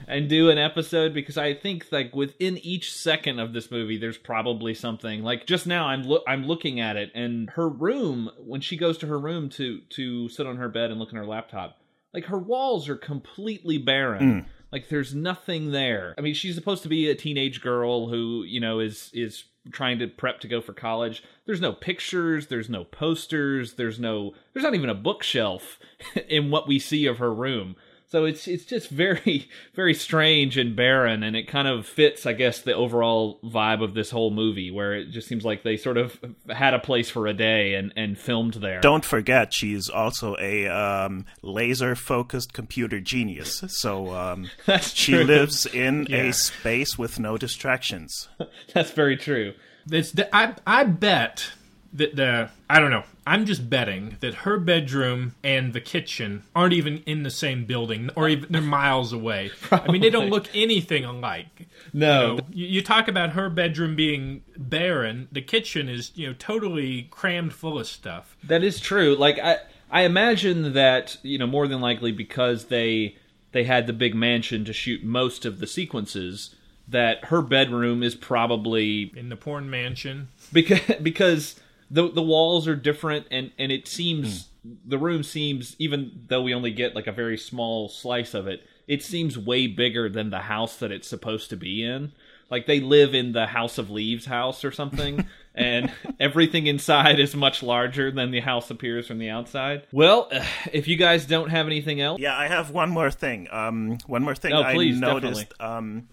and 0.08 0.29
do 0.29 0.50
an 0.50 0.58
episode 0.58 1.13
because 1.13 1.38
I 1.38 1.53
think 1.53 1.88
like 1.91 2.15
within 2.15 2.58
each 2.58 2.93
second 2.93 3.39
of 3.39 3.53
this 3.53 3.72
movie 3.72 3.98
there's 3.98 4.17
probably 4.17 4.74
something 4.74 5.24
like 5.24 5.46
just 5.46 5.67
now 5.67 5.88
I'm 5.88 6.03
lo- 6.03 6.24
I'm 6.27 6.46
looking 6.46 6.79
at 6.79 6.96
it 6.98 7.12
and 7.15 7.50
her 7.51 7.69
room 7.69 8.29
when 8.38 8.62
she 8.62 8.77
goes 8.77 8.98
to 9.00 9.08
her 9.08 9.19
room 9.19 9.50
to 9.51 9.79
to 9.89 10.29
sit 10.29 10.48
on 10.48 10.58
her 10.58 10.69
bed 10.69 10.91
and 10.91 11.00
look 11.00 11.10
at 11.10 11.15
her 11.15 11.25
laptop 11.25 11.79
like 12.13 12.25
her 12.25 12.38
walls 12.38 12.89
are 12.89 12.96
completely 12.96 13.77
barren. 13.77 14.41
Mm. 14.41 14.46
Like 14.71 14.89
there's 14.89 15.15
nothing 15.15 15.71
there. 15.71 16.13
I 16.17 16.21
mean, 16.21 16.33
she's 16.33 16.55
supposed 16.55 16.83
to 16.83 16.89
be 16.89 17.09
a 17.09 17.15
teenage 17.15 17.61
girl 17.61 18.07
who, 18.07 18.43
you 18.43 18.59
know, 18.59 18.79
is 18.79 19.09
is 19.13 19.45
trying 19.71 19.99
to 19.99 20.07
prep 20.07 20.39
to 20.41 20.47
go 20.47 20.61
for 20.61 20.73
college. 20.73 21.23
There's 21.45 21.61
no 21.61 21.73
pictures, 21.73 22.47
there's 22.47 22.69
no 22.69 22.83
posters, 22.83 23.73
there's 23.73 23.99
no 23.99 24.33
there's 24.53 24.63
not 24.63 24.75
even 24.75 24.89
a 24.89 24.95
bookshelf 24.95 25.79
in 26.29 26.51
what 26.51 26.67
we 26.67 26.79
see 26.79 27.05
of 27.05 27.17
her 27.17 27.33
room. 27.33 27.75
So 28.11 28.25
it's 28.25 28.47
it's 28.47 28.65
just 28.65 28.89
very 28.89 29.47
very 29.75 29.93
strange 29.93 30.57
and 30.57 30.75
barren, 30.75 31.21
and 31.21 31.35
it 31.35 31.47
kind 31.47 31.67
of 31.67 31.85
fits, 31.85 32.25
I 32.25 32.33
guess, 32.33 32.59
the 32.61 32.73
overall 32.73 33.39
vibe 33.43 33.83
of 33.83 33.93
this 33.93 34.09
whole 34.09 34.31
movie, 34.31 34.71
where 34.71 34.95
it 34.95 35.11
just 35.11 35.27
seems 35.27 35.45
like 35.45 35.61
they 35.61 35.77
sort 35.77 35.97
of 35.97 36.19
had 36.49 36.73
a 36.73 36.79
place 36.79 37.09
for 37.11 37.27
a 37.27 37.33
day 37.33 37.75
and 37.75 37.93
and 37.95 38.17
filmed 38.17 38.55
there. 38.55 38.81
Don't 38.81 39.05
forget, 39.05 39.53
she's 39.53 39.89
also 39.89 40.35
a 40.39 40.67
um, 40.67 41.25
laser 41.43 41.95
focused 41.95 42.51
computer 42.51 42.99
genius. 42.99 43.63
So 43.67 44.13
um, 44.15 44.49
That's 44.65 44.91
she 44.95 45.11
true. 45.13 45.23
lives 45.25 45.67
in 45.67 46.05
Yeah. 46.09 46.23
a 46.23 46.33
space 46.33 46.97
with 46.97 47.19
no 47.19 47.37
distractions. 47.37 48.27
That's 48.73 48.89
very 48.91 49.17
true. 49.17 49.53
It's 49.91 50.13
I 50.33 50.55
I 50.65 50.83
bet 50.83 51.51
that 51.93 52.15
the 52.15 52.50
I 52.69 52.79
don't 52.79 52.91
know. 52.91 53.03
I'm 53.25 53.46
just 53.46 53.69
betting 53.69 54.17
that 54.22 54.34
her 54.34 54.58
bedroom 54.58 55.36
and 55.43 55.74
the 55.74 55.81
kitchen 55.81 56.43
aren't 56.55 56.74
even 56.74 57.03
in 57.05 57.24
the 57.24 57.29
same 57.29 57.65
building, 57.65 58.10
or 58.15 58.27
even 58.27 58.48
they're 58.51 58.62
miles 58.62 59.13
away. 59.13 59.51
I 59.72 59.91
mean, 59.91 60.01
they 60.01 60.10
don't 60.10 60.29
look 60.29 60.48
anything 60.55 61.05
alike. 61.05 61.67
No. 61.93 62.22
You, 62.22 62.38
know, 62.38 62.48
you, 62.51 62.67
you 62.67 62.81
talk 62.81 63.08
about 63.08 63.31
her 63.31 63.50
bedroom 63.50 63.96
being 63.96 64.43
barren. 64.58 65.27
The 65.31 65.41
kitchen 65.41 65.89
is 65.89 66.12
you 66.15 66.27
know 66.27 66.36
totally 66.38 67.03
crammed 67.12 67.53
full 67.53 67.79
of 67.79 67.88
stuff. 67.88 68.36
That 68.43 68.63
is 68.63 68.79
true. 68.79 69.15
Like 69.15 69.39
I, 69.39 69.58
I 69.91 70.01
imagine 70.03 70.74
that 70.74 71.17
you 71.24 71.38
know 71.38 71.48
more 71.48 71.67
than 71.67 71.81
likely 71.81 72.12
because 72.12 72.65
they 72.65 73.15
they 73.51 73.63
had 73.63 73.88
the 73.88 73.93
big 73.93 74.15
mansion 74.15 74.65
to 74.65 74.74
shoot 74.74 75.03
most 75.03 75.46
of 75.46 75.60
the 75.60 75.67
sequences. 75.67 76.55
That 76.88 77.25
her 77.25 77.43
bedroom 77.43 78.01
is 78.01 78.15
probably 78.15 79.13
In 79.15 79.29
the 79.29 79.36
porn 79.36 79.69
mansion, 79.69 80.29
because 80.53 80.81
because 81.03 81.60
the 81.91 82.10
the 82.12 82.22
walls 82.22 82.67
are 82.67 82.75
different 82.75 83.27
and 83.31 83.51
and 83.58 83.72
it 83.72 83.88
seems 83.88 84.50
the 84.86 84.98
room 84.98 85.24
seems 85.24 85.75
even 85.79 86.25
though 86.27 86.41
we 86.41 86.53
only 86.53 86.72
get 86.72 86.96
like 86.96 87.08
a 87.08 87.12
very 87.12 87.38
small 87.38 87.89
slice 87.89 88.34
of 88.34 88.48
it 88.48 88.62
it 88.89 89.03
seems 89.03 89.38
way 89.38 89.67
bigger 89.67 90.10
than 90.10 90.31
the 90.31 90.39
house 90.39 90.77
that 90.77 90.91
it's 90.91 91.08
supposed 91.08 91.51
to 91.51 91.55
be 91.55 91.84
in. 91.84 92.12
Like 92.50 92.65
they 92.65 92.79
live 92.79 93.13
in 93.13 93.34
the 93.34 93.46
house 93.46 93.77
of 93.77 93.91
leaves 93.91 94.25
house 94.25 94.65
or 94.65 94.72
something 94.72 95.27
and 95.55 95.93
everything 96.19 96.65
inside 96.65 97.19
is 97.19 97.36
much 97.36 97.62
larger 97.62 98.10
than 98.10 98.31
the 98.31 98.39
house 98.39 98.72
appears 98.72 99.05
from 99.05 99.19
the 99.19 99.29
outside. 99.29 99.86
Well 99.91 100.27
if 100.74 100.88
you 100.88 100.96
guys 100.98 101.27
don't 101.27 101.50
have 101.51 101.67
anything 101.67 102.01
else 102.01 102.19
Yeah, 102.19 102.36
I 102.36 102.48
have 102.48 102.72
one 102.72 102.89
more 102.89 103.12
thing. 103.12 103.48
Um, 103.51 104.00
one 104.08 104.24
more 104.24 104.34
thing 104.34 104.53
Oh, 104.53 104.63
I 104.63 104.74
please, 104.74 105.00
noticed, 105.00 105.53
um, 105.60 106.08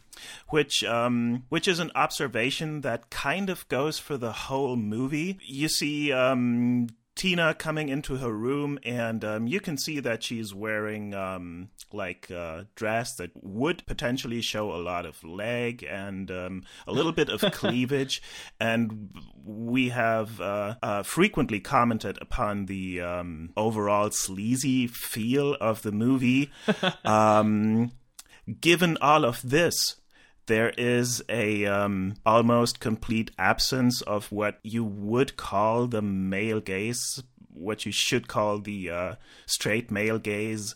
which 0.48 0.84
um, 0.84 1.44
which 1.48 1.68
is 1.68 1.78
an 1.78 1.90
observation 1.94 2.82
that 2.82 3.10
kind 3.10 3.50
of 3.50 3.66
goes 3.68 3.98
for 3.98 4.16
the 4.16 4.32
whole 4.32 4.76
movie. 4.76 5.38
You 5.42 5.68
see. 5.68 6.12
Um, 6.12 6.88
Tina 7.16 7.54
coming 7.54 7.88
into 7.88 8.16
her 8.16 8.30
room, 8.30 8.78
and 8.84 9.24
um, 9.24 9.46
you 9.46 9.58
can 9.58 9.78
see 9.78 10.00
that 10.00 10.22
she's 10.22 10.52
wearing 10.52 11.14
um, 11.14 11.70
like 11.90 12.28
a 12.28 12.66
dress 12.74 13.14
that 13.14 13.30
would 13.42 13.84
potentially 13.86 14.42
show 14.42 14.70
a 14.70 14.76
lot 14.76 15.06
of 15.06 15.24
leg 15.24 15.82
and 15.82 16.30
um, 16.30 16.62
a 16.86 16.92
little 16.92 17.12
bit 17.12 17.30
of 17.30 17.40
cleavage. 17.52 18.20
And 18.60 19.10
we 19.42 19.88
have 19.88 20.40
uh, 20.42 20.74
uh, 20.82 21.02
frequently 21.04 21.58
commented 21.58 22.18
upon 22.20 22.66
the 22.66 23.00
um, 23.00 23.50
overall 23.56 24.10
sleazy 24.10 24.86
feel 24.86 25.54
of 25.54 25.80
the 25.80 25.92
movie. 25.92 26.50
um, 27.04 27.92
given 28.60 28.98
all 29.00 29.24
of 29.24 29.40
this, 29.42 29.96
there 30.46 30.72
is 30.76 31.22
a 31.28 31.66
um, 31.66 32.14
almost 32.24 32.80
complete 32.80 33.30
absence 33.38 34.02
of 34.02 34.30
what 34.32 34.58
you 34.62 34.84
would 34.84 35.36
call 35.36 35.86
the 35.86 36.02
male 36.02 36.60
gaze, 36.60 37.22
what 37.52 37.84
you 37.84 37.92
should 37.92 38.28
call 38.28 38.58
the 38.58 38.90
uh, 38.90 39.14
straight 39.46 39.90
male 39.90 40.18
gaze. 40.18 40.74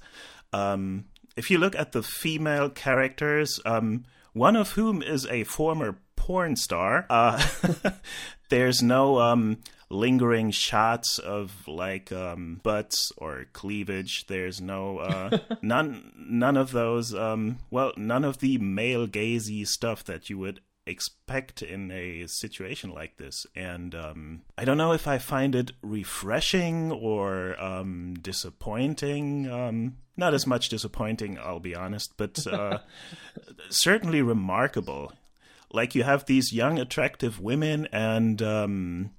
Um, 0.52 1.06
if 1.36 1.50
you 1.50 1.58
look 1.58 1.76
at 1.76 1.92
the 1.92 2.02
female 2.02 2.68
characters, 2.68 3.60
um, 3.64 4.04
one 4.32 4.56
of 4.56 4.72
whom 4.72 5.02
is 5.02 5.26
a 5.26 5.44
former 5.44 5.98
porn 6.16 6.56
star, 6.56 7.06
uh, 7.08 7.44
there's 8.50 8.82
no 8.82 9.20
um, 9.20 9.58
lingering 9.90 10.52
shots 10.52 11.18
of 11.18 11.66
like 11.66 12.12
um, 12.12 12.60
butts 12.62 13.12
or 13.18 13.46
cleavage. 13.52 14.26
There's 14.26 14.60
no 14.60 14.98
uh, 14.98 15.38
none 15.62 16.12
none 16.16 16.56
of 16.56 16.72
those. 16.72 17.14
Um, 17.14 17.58
well, 17.70 17.92
none 17.96 18.24
of 18.24 18.38
the 18.38 18.58
male 18.58 19.06
gazy 19.06 19.66
stuff 19.66 20.04
that 20.04 20.30
you 20.30 20.38
would 20.38 20.60
expect 20.86 21.62
in 21.62 21.90
a 21.90 22.26
situation 22.26 22.90
like 22.90 23.16
this. 23.16 23.46
And 23.54 23.94
um, 23.94 24.42
I 24.56 24.64
don't 24.64 24.78
know 24.78 24.92
if 24.92 25.06
I 25.06 25.18
find 25.18 25.54
it 25.54 25.72
refreshing 25.82 26.90
or 26.92 27.60
um, 27.62 28.14
disappointing. 28.20 29.50
Um, 29.50 29.96
not 30.16 30.34
as 30.34 30.46
much 30.46 30.68
disappointing, 30.68 31.38
I'll 31.38 31.60
be 31.60 31.74
honest, 31.74 32.14
but 32.16 32.46
uh, 32.46 32.78
certainly 33.70 34.22
remarkable. 34.22 35.12
Like 35.72 35.94
you 35.94 36.02
have 36.02 36.26
these 36.26 36.52
young, 36.52 36.78
attractive 36.78 37.40
women 37.40 37.86
and 37.92 38.42
um, 38.42 39.10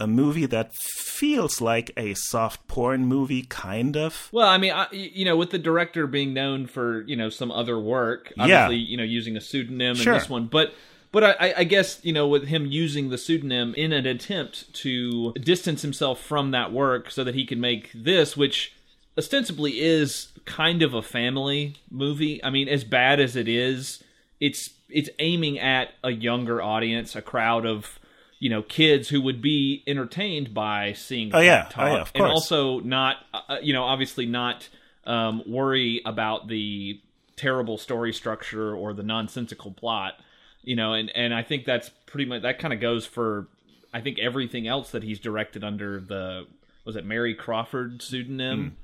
a 0.00 0.06
movie 0.06 0.46
that 0.46 0.72
feels 0.74 1.60
like 1.60 1.92
a 1.96 2.14
soft 2.14 2.66
porn 2.66 3.04
movie, 3.06 3.42
kind 3.42 3.96
of. 3.96 4.28
Well, 4.32 4.48
I 4.48 4.56
mean, 4.58 4.72
I, 4.72 4.86
you 4.90 5.24
know, 5.24 5.36
with 5.36 5.50
the 5.50 5.58
director 5.58 6.06
being 6.06 6.32
known 6.34 6.66
for 6.66 7.02
you 7.02 7.14
know 7.16 7.28
some 7.28 7.52
other 7.52 7.78
work, 7.78 8.32
Yeah. 8.36 8.42
obviously, 8.42 8.76
you 8.76 8.96
know, 8.96 9.04
using 9.04 9.36
a 9.36 9.40
pseudonym 9.40 9.94
Sure. 9.96 10.14
in 10.14 10.18
this 10.18 10.28
one, 10.28 10.46
but 10.46 10.72
but 11.12 11.24
I, 11.24 11.54
I 11.58 11.64
guess 11.64 12.00
you 12.02 12.12
know, 12.12 12.26
with 12.26 12.46
him 12.46 12.66
using 12.66 13.10
the 13.10 13.18
pseudonym 13.18 13.74
in 13.74 13.92
an 13.92 14.06
attempt 14.06 14.72
to 14.74 15.32
distance 15.34 15.82
himself 15.82 16.20
from 16.20 16.50
that 16.52 16.72
work, 16.72 17.10
so 17.10 17.22
that 17.24 17.34
he 17.34 17.44
can 17.44 17.60
make 17.60 17.90
this, 17.94 18.36
which 18.36 18.72
ostensibly 19.18 19.80
is 19.80 20.28
kind 20.46 20.82
of 20.82 20.94
a 20.94 21.02
family 21.02 21.74
movie. 21.90 22.42
I 22.42 22.50
mean, 22.50 22.68
as 22.68 22.84
bad 22.84 23.20
as 23.20 23.36
it 23.36 23.48
is, 23.48 24.02
it's 24.40 24.70
it's 24.88 25.10
aiming 25.18 25.58
at 25.58 25.90
a 26.02 26.10
younger 26.10 26.60
audience, 26.62 27.14
a 27.14 27.22
crowd 27.22 27.66
of 27.66 27.98
you 28.40 28.50
know 28.50 28.62
kids 28.62 29.08
who 29.08 29.20
would 29.20 29.40
be 29.40 29.84
entertained 29.86 30.52
by 30.52 30.92
seeing 30.94 31.30
Oh, 31.32 31.38
yeah. 31.40 31.66
Cat 31.66 31.74
Oh, 31.78 31.86
yeah, 31.86 31.98
talk, 31.98 32.10
and 32.16 32.24
also 32.24 32.80
not 32.80 33.16
uh, 33.32 33.58
you 33.62 33.72
know 33.72 33.84
obviously 33.84 34.26
not 34.26 34.68
um, 35.04 35.42
worry 35.46 36.02
about 36.04 36.48
the 36.48 37.00
terrible 37.36 37.78
story 37.78 38.12
structure 38.12 38.74
or 38.74 38.92
the 38.92 39.02
nonsensical 39.02 39.70
plot 39.72 40.14
you 40.62 40.76
know 40.76 40.92
and 40.92 41.10
and 41.16 41.32
i 41.32 41.42
think 41.42 41.64
that's 41.64 41.88
pretty 42.04 42.26
much 42.26 42.42
that 42.42 42.58
kind 42.58 42.74
of 42.74 42.80
goes 42.80 43.06
for 43.06 43.48
i 43.94 44.00
think 44.02 44.18
everything 44.18 44.68
else 44.68 44.90
that 44.90 45.02
he's 45.02 45.18
directed 45.18 45.64
under 45.64 46.00
the 46.00 46.46
was 46.84 46.96
it 46.96 47.04
mary 47.06 47.34
crawford 47.34 48.02
pseudonym? 48.02 48.76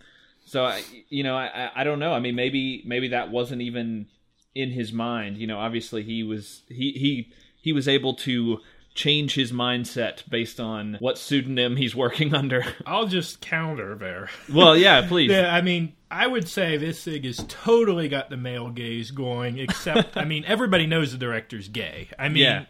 So 0.46 0.64
I, 0.64 0.82
you 1.10 1.22
know 1.24 1.36
I, 1.36 1.46
I- 1.46 1.70
I 1.80 1.84
don't 1.84 1.98
know. 1.98 2.12
I 2.12 2.20
mean 2.20 2.34
maybe 2.36 2.82
maybe 2.86 3.08
that 3.08 3.30
wasn't 3.30 3.62
even 3.62 4.06
in 4.54 4.70
his 4.70 4.92
mind. 4.92 5.36
You 5.38 5.46
know 5.48 5.58
obviously 5.58 6.02
he 6.04 6.22
was 6.22 6.62
he 6.68 6.92
he 6.92 7.32
he 7.60 7.72
was 7.72 7.88
able 7.88 8.14
to 8.14 8.60
change 8.96 9.34
his 9.34 9.52
mindset 9.52 10.28
based 10.28 10.58
on 10.58 10.96
what 11.00 11.18
pseudonym 11.18 11.76
he's 11.76 11.94
working 11.94 12.34
under 12.42 12.64
I'll 12.84 13.06
just 13.06 13.40
counter 13.40 13.94
there. 13.94 14.28
well 14.52 14.76
yeah 14.76 15.06
please 15.06 15.30
Yeah, 15.30 15.54
I 15.54 15.60
mean, 15.62 15.92
I 16.10 16.26
would 16.26 16.48
say 16.48 16.76
this 16.76 17.04
thing 17.04 17.22
has 17.24 17.44
totally 17.48 18.08
got 18.08 18.30
the 18.30 18.36
male 18.36 18.70
gaze 18.70 19.10
going. 19.10 19.58
Except, 19.58 20.16
I 20.16 20.24
mean, 20.24 20.44
everybody 20.46 20.86
knows 20.86 21.12
the 21.12 21.18
director's 21.18 21.68
gay. 21.68 22.08
I 22.18 22.28
mean, 22.28 22.42
Yeah. 22.44 22.64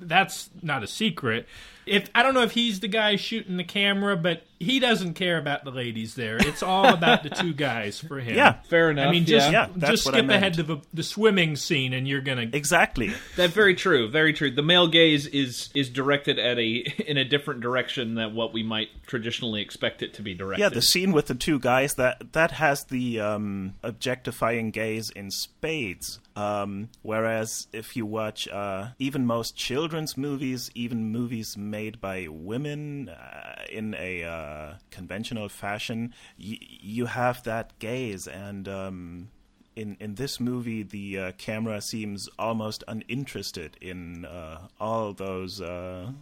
that's 0.00 0.50
not 0.62 0.82
a 0.82 0.86
secret. 0.86 1.46
If 1.86 2.10
I 2.14 2.22
don't 2.22 2.34
know 2.34 2.42
if 2.42 2.52
he's 2.52 2.80
the 2.80 2.88
guy 2.88 3.16
shooting 3.16 3.56
the 3.56 3.64
camera, 3.64 4.16
but 4.16 4.42
he 4.58 4.80
doesn't 4.80 5.14
care 5.14 5.38
about 5.38 5.64
the 5.64 5.70
ladies 5.70 6.14
there. 6.14 6.36
It's 6.38 6.62
all 6.62 6.86
about 6.94 7.22
the 7.22 7.30
two 7.30 7.52
guys 7.52 8.00
for 8.00 8.18
him. 8.18 8.36
Yeah. 8.36 8.60
fair 8.68 8.90
enough 8.90 9.08
I 9.08 9.10
mean, 9.10 9.26
just 9.26 9.50
yeah. 9.52 9.68
Yeah, 9.76 9.88
just 9.88 10.04
skip 10.04 10.28
ahead 10.28 10.54
to 10.54 10.62
the, 10.62 10.78
the 10.94 11.02
swimming 11.02 11.56
scene, 11.56 11.92
and 11.92 12.08
you're 12.08 12.20
gonna. 12.20 12.48
Exactly. 12.52 13.12
That's 13.36 13.52
very 13.52 13.74
true. 13.74 14.08
Very 14.08 14.32
true. 14.32 14.50
The 14.50 14.62
male 14.62 14.88
gaze 14.88 15.26
is 15.26 15.70
is 15.74 15.88
directed 15.90 16.38
at 16.38 16.58
a 16.58 16.76
in 17.06 17.16
a 17.16 17.24
different 17.24 17.60
direction 17.60 18.14
than 18.14 18.34
what 18.34 18.52
we 18.52 18.62
might 18.62 18.88
traditionally 19.06 19.60
expect 19.62 20.02
it 20.02 20.14
to 20.14 20.22
be 20.22 20.34
directed. 20.34 20.62
Yeah, 20.62 20.68
the 20.70 20.82
scene 20.82 21.12
with 21.12 21.26
the 21.26 21.34
two 21.34 21.58
guys 21.58 21.94
that 21.94 22.32
that 22.32 22.52
has 22.52 22.84
the 22.84 23.20
um, 23.20 23.74
objectifying 23.82 24.70
gaze 24.70 25.10
in 25.10 25.30
spades. 25.30 26.20
Um, 26.34 26.90
whereas 27.00 27.66
if 27.72 27.96
you 27.96 28.04
watch 28.04 28.46
uh, 28.48 28.88
even 28.98 29.24
most 29.24 29.56
children's 29.56 30.18
movies, 30.18 30.70
even 30.74 31.10
movies 31.10 31.56
made 31.56 31.75
by 32.00 32.26
women 32.28 33.08
uh, 33.08 33.64
in 33.70 33.94
a 33.98 34.24
uh, 34.24 34.74
conventional 34.90 35.48
fashion, 35.48 36.14
y- 36.38 36.58
you 36.60 37.06
have 37.06 37.42
that 37.44 37.78
gaze 37.78 38.26
and. 38.26 38.68
Um, 38.68 39.28
in, 39.74 39.98
in 40.00 40.14
this 40.14 40.40
movie, 40.40 40.82
the 40.82 41.18
uh, 41.18 41.32
camera 41.32 41.82
seems 41.82 42.30
almost 42.38 42.82
uninterested 42.88 43.76
in 43.78 44.24
uh, 44.24 44.68
all 44.80 45.12
those 45.12 45.60
uh, 45.60 46.12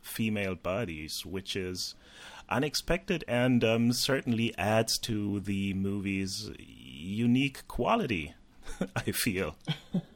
female 0.00 0.54
bodies, 0.54 1.26
which 1.26 1.56
is 1.56 1.96
unexpected 2.48 3.24
and 3.26 3.64
um, 3.64 3.92
certainly 3.92 4.54
adds 4.56 4.96
to 4.98 5.40
the 5.40 5.74
movie's 5.74 6.50
unique 6.58 7.66
quality. 7.68 8.34
I 8.96 9.10
feel. 9.10 9.56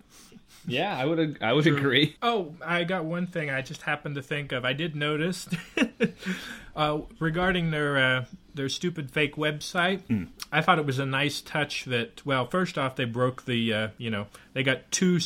yeah, 0.67 0.97
I 0.97 1.05
would 1.05 1.39
I 1.41 1.53
would 1.53 1.67
agree. 1.67 2.17
Oh, 2.23 2.55
I 2.65 2.85
got 2.85 3.05
one 3.05 3.27
thing 3.27 3.51
I 3.51 3.63
just 3.63 3.83
happened 3.83 4.15
to 4.17 4.23
think 4.23 4.53
of. 4.53 4.65
I 4.65 4.73
did 4.73 4.95
notice 4.97 5.49
uh, 6.77 7.01
regarding 7.19 7.71
their 7.71 7.97
uh, 7.99 8.25
their 8.55 8.69
stupid 8.69 9.11
fake 9.11 9.37
website. 9.37 10.29
I 10.53 10.61
thought 10.61 10.79
it 10.79 10.87
was 10.87 10.99
a 10.99 11.07
nice 11.07 11.41
touch 11.41 11.85
that. 11.87 12.25
Well, 12.27 12.47
first 12.47 12.79
off, 12.79 12.97
they 12.97 13.05
broke 13.05 13.45
the. 13.45 13.73
Uh, 13.73 13.89
you 13.99 14.11
know, 14.11 14.27
they 14.53 14.63
got 14.63 14.91
two 14.91 15.19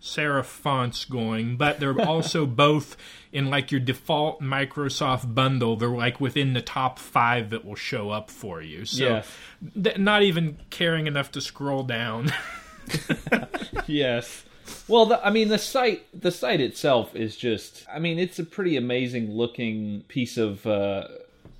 serif 0.00 0.44
fonts 0.44 1.04
going, 1.04 1.56
but 1.56 1.80
they're 1.80 2.00
also 2.06 2.46
both 2.46 2.96
in 3.32 3.50
like 3.50 3.72
your 3.72 3.80
default 3.80 4.40
Microsoft 4.40 5.34
bundle. 5.34 5.76
They're 5.76 5.88
like 5.88 6.20
within 6.20 6.52
the 6.52 6.62
top 6.62 6.98
five 6.98 7.50
that 7.50 7.64
will 7.64 7.74
show 7.74 8.10
up 8.10 8.30
for 8.30 8.62
you. 8.62 8.84
So, 8.84 9.04
Yes. 9.04 9.28
th- 9.82 9.98
not 9.98 10.22
even 10.22 10.58
caring 10.70 11.06
enough 11.06 11.32
to 11.32 11.40
scroll 11.40 11.82
down. 11.82 12.32
Yes. 13.88 14.44
Well, 14.88 15.06
the, 15.06 15.24
I 15.24 15.30
mean, 15.30 15.48
the 15.48 15.58
site 15.58 16.04
the 16.18 16.30
site 16.30 16.60
itself 16.60 17.14
is 17.14 17.36
just. 17.36 17.86
I 17.92 17.98
mean, 17.98 18.18
it's 18.18 18.38
a 18.38 18.44
pretty 18.44 18.76
amazing 18.76 19.30
looking 19.30 20.04
piece 20.08 20.36
of. 20.36 20.66
Uh, 20.66 21.08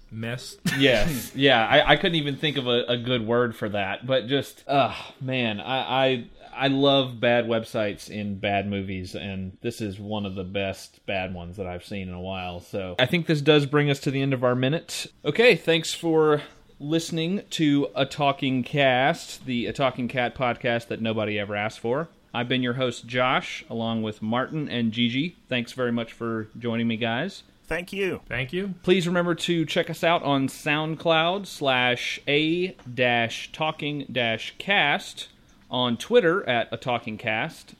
Mess. 0.09 0.57
yes, 0.79 1.33
yeah. 1.35 1.67
I, 1.67 1.93
I 1.93 1.97
couldn't 1.97 2.15
even 2.15 2.37
think 2.37 2.57
of 2.57 2.69
a, 2.69 2.85
a 2.89 2.97
good 2.97 3.27
word 3.27 3.57
for 3.57 3.69
that, 3.71 4.07
but 4.07 4.29
just, 4.29 4.63
uh 4.69 4.95
man, 5.21 5.61
I, 5.61 6.05
I 6.07 6.25
I 6.57 6.69
love 6.69 7.21
bad 7.21 7.47
websites 7.47 8.09
in 8.09 8.39
bad 8.39 8.69
movies, 8.69 9.15
and 9.15 9.59
this 9.61 9.81
is 9.81 10.01
one 10.01 10.25
of 10.25 10.35
the 10.35 10.45
best 10.45 11.05
bad 11.05 11.35
ones 11.35 11.59
that 11.59 11.67
I've 11.67 11.85
seen 11.85 12.09
in 12.09 12.15
a 12.15 12.21
while. 12.21 12.61
So 12.61 12.97
I 12.99 13.07
think 13.07 13.27
this 13.27 13.43
does 13.43 13.67
bring 13.67 13.91
us 13.91 14.01
to 14.01 14.11
the 14.11 14.23
end 14.23 14.33
of 14.33 14.43
our 14.43 14.55
minute. 14.55 15.07
Okay, 15.25 15.55
thanks 15.55 15.93
for 15.93 16.43
listening 16.81 17.43
to 17.51 17.89
A 17.95 18.07
Talking 18.07 18.63
Cast, 18.63 19.45
the 19.45 19.67
A 19.67 19.73
Talking 19.73 20.09
Cat 20.09 20.35
podcast 20.35 20.89
that 20.89 21.03
nobody 21.03 21.39
ever 21.39 21.55
asked 21.55 21.81
for. 21.81 22.09
I've 22.37 22.49
been 22.49 22.63
your 22.63 22.75
host, 22.75 23.07
Josh, 23.07 23.65
along 23.71 24.03
with 24.03 24.21
Martin 24.21 24.69
and 24.69 24.93
Gigi. 24.93 25.37
Thanks 25.49 25.73
very 25.73 25.91
much 25.91 26.13
for 26.13 26.49
joining 26.59 26.87
me, 26.87 26.99
guys. 26.99 27.45
Thank 27.65 27.95
you. 27.95 28.21
Thank 28.29 28.53
you. 28.53 28.75
Please 28.83 29.07
remember 29.09 29.35
to 29.35 29.65
check 29.65 29.89
us 29.89 30.05
out 30.05 30.23
on 30.23 30.49
SoundCloud 30.49 31.47
slash 31.47 32.21
a 32.29 32.77
dash 32.93 33.51
talking 33.53 34.05
dash 34.13 34.55
cast, 34.59 35.29
on 35.71 35.97
Twitter 35.97 36.47
at 36.47 36.69
a 36.71 36.77
talking 36.77 37.17
cast, 37.17 37.75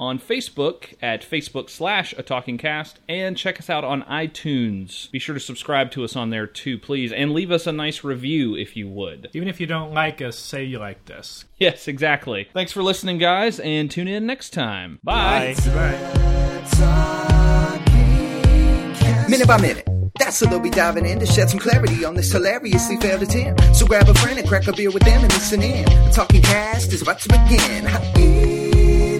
on 0.00 0.18
Facebook 0.18 0.94
at 1.02 1.22
Facebook 1.22 1.70
slash 1.70 2.14
a 2.16 2.22
talking 2.22 2.58
cast, 2.58 2.98
and 3.08 3.36
check 3.36 3.60
us 3.60 3.70
out 3.70 3.84
on 3.84 4.02
iTunes. 4.04 5.10
Be 5.10 5.18
sure 5.18 5.34
to 5.34 5.40
subscribe 5.40 5.90
to 5.92 6.02
us 6.02 6.16
on 6.16 6.30
there 6.30 6.46
too, 6.46 6.78
please, 6.78 7.12
and 7.12 7.32
leave 7.32 7.50
us 7.50 7.66
a 7.66 7.72
nice 7.72 8.02
review 8.02 8.56
if 8.56 8.76
you 8.76 8.88
would. 8.88 9.28
Even 9.34 9.46
if 9.46 9.60
you 9.60 9.66
don't 9.66 9.92
like 9.92 10.22
us, 10.22 10.38
say 10.38 10.64
you 10.64 10.78
like 10.78 11.04
this. 11.04 11.44
Yes, 11.58 11.86
exactly. 11.86 12.48
Thanks 12.54 12.72
for 12.72 12.82
listening, 12.82 13.18
guys, 13.18 13.60
and 13.60 13.90
tune 13.90 14.08
in 14.08 14.26
next 14.26 14.50
time. 14.50 14.98
Bye. 15.04 15.54
Bye. 15.66 16.46
Minute 19.28 19.46
by 19.46 19.58
minute. 19.60 19.86
That's 20.18 20.36
so 20.36 20.46
they'll 20.46 20.58
be 20.60 20.70
diving 20.70 21.06
in 21.06 21.20
to 21.20 21.26
shed 21.26 21.50
some 21.50 21.60
clarity 21.60 22.04
on 22.04 22.14
this 22.14 22.32
hilariously 22.32 22.96
failed 22.96 23.22
attempt. 23.22 23.76
So 23.76 23.86
grab 23.86 24.08
a 24.08 24.14
friend 24.14 24.38
and 24.38 24.48
crack 24.48 24.66
a 24.66 24.72
beer 24.72 24.90
with 24.90 25.04
them 25.04 25.22
and 25.22 25.32
listen 25.32 25.62
in. 25.62 25.84
The 25.84 26.10
talking 26.12 26.42
cast 26.42 26.92
is 26.92 27.02
about 27.02 27.20
to 27.20 27.28
begin. 27.28 28.49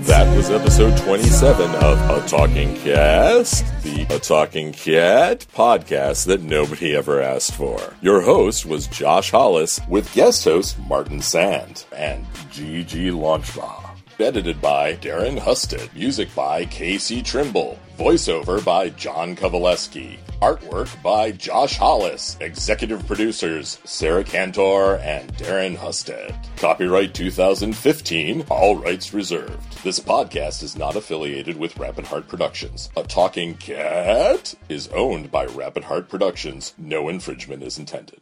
That 0.04 0.34
was 0.36 0.50
episode 0.50 0.96
27 0.98 1.70
of 1.76 1.98
A 2.10 2.26
Talking 2.26 2.74
Cast, 2.76 3.64
the 3.82 4.06
A 4.08 4.18
Talking 4.18 4.72
Cat 4.72 5.46
podcast 5.54 6.26
that 6.26 6.42
nobody 6.42 6.96
ever 6.96 7.20
asked 7.20 7.54
for. 7.54 7.78
Your 8.00 8.22
host 8.22 8.64
was 8.64 8.86
Josh 8.86 9.30
Hollis 9.30 9.80
with 9.88 10.12
guest 10.14 10.44
host 10.44 10.78
Martin 10.88 11.20
Sand 11.20 11.84
and 11.94 12.24
Gigi 12.50 13.10
Launchbaugh. 13.10 13.89
Edited 14.22 14.60
by 14.60 14.96
Darren 14.96 15.38
Husted. 15.38 15.92
Music 15.94 16.34
by 16.34 16.64
Casey 16.66 17.22
Trimble. 17.22 17.78
Voiceover 17.98 18.64
by 18.64 18.90
John 18.90 19.34
Kovaleski. 19.34 20.18
Artwork 20.42 21.02
by 21.02 21.32
Josh 21.32 21.76
Hollis. 21.76 22.36
Executive 22.40 23.06
producers 23.06 23.78
Sarah 23.84 24.22
Cantor 24.22 24.96
and 24.98 25.32
Darren 25.36 25.74
Husted. 25.74 26.34
Copyright 26.56 27.14
2015. 27.14 28.44
All 28.50 28.76
rights 28.76 29.12
reserved. 29.12 29.82
This 29.82 29.98
podcast 29.98 30.62
is 30.62 30.76
not 30.76 30.96
affiliated 30.96 31.56
with 31.56 31.78
Rapid 31.78 32.06
Heart 32.06 32.28
Productions. 32.28 32.90
A 32.96 33.02
Talking 33.02 33.54
Cat 33.54 34.54
is 34.68 34.88
owned 34.88 35.30
by 35.30 35.46
Rapid 35.46 35.84
Heart 35.84 36.08
Productions. 36.08 36.74
No 36.78 37.08
infringement 37.08 37.62
is 37.62 37.78
intended. 37.78 38.20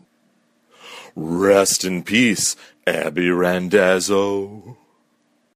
Rest 1.14 1.84
in 1.84 2.02
peace, 2.04 2.54
Abby 2.86 3.30
Randazzo. 3.30 4.77